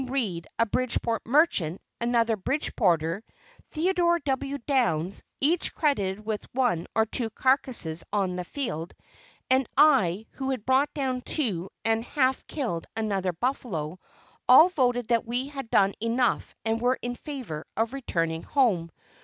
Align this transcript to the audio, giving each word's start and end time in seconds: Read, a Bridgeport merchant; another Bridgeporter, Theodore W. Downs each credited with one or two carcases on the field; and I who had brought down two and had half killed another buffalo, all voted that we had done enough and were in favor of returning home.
Read, 0.09 0.47
a 0.57 0.65
Bridgeport 0.65 1.23
merchant; 1.27 1.79
another 1.99 2.35
Bridgeporter, 2.35 3.21
Theodore 3.67 4.17
W. 4.17 4.57
Downs 4.57 5.21
each 5.39 5.75
credited 5.75 6.25
with 6.25 6.51
one 6.55 6.87
or 6.95 7.05
two 7.05 7.29
carcases 7.29 8.03
on 8.11 8.35
the 8.35 8.43
field; 8.43 8.95
and 9.51 9.69
I 9.77 10.25
who 10.31 10.49
had 10.49 10.65
brought 10.65 10.91
down 10.95 11.21
two 11.21 11.69
and 11.85 12.03
had 12.03 12.13
half 12.25 12.47
killed 12.47 12.87
another 12.97 13.31
buffalo, 13.31 13.99
all 14.49 14.69
voted 14.69 15.09
that 15.09 15.23
we 15.27 15.49
had 15.49 15.69
done 15.69 15.93
enough 16.01 16.55
and 16.65 16.81
were 16.81 16.97
in 17.03 17.13
favor 17.13 17.67
of 17.77 17.93
returning 17.93 18.41
home. 18.41 18.89